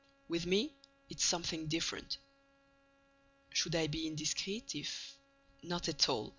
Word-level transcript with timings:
"With 0.27 0.47
me, 0.47 0.73
it's 1.11 1.23
something 1.23 1.67
different." 1.67 2.17
"Should 3.53 3.75
I 3.75 3.85
be 3.85 4.07
indiscreet, 4.07 4.73
if—?" 4.73 5.15
"Not 5.61 5.87
at 5.89 6.09
all. 6.09 6.29